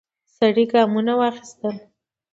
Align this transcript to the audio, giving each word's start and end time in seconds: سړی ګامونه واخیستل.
سړی 0.35 0.65
ګامونه 0.71 1.13
واخیستل. 1.19 1.75